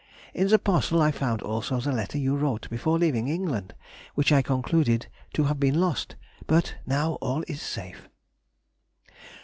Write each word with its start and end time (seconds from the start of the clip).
In 0.33 0.47
the 0.47 0.57
parcel 0.57 0.99
I 0.99 1.11
found 1.11 1.43
also 1.43 1.79
the 1.79 1.91
letter 1.91 2.17
you 2.17 2.35
wrote 2.35 2.67
before 2.71 2.97
leaving 2.97 3.27
England, 3.27 3.75
which 4.15 4.31
I 4.31 4.41
concluded 4.41 5.05
to 5.33 5.43
have 5.43 5.59
been 5.59 5.79
lost, 5.79 6.15
but 6.47 6.73
now 6.87 7.19
all 7.21 7.43
is 7.47 7.61
safe. 7.61 8.09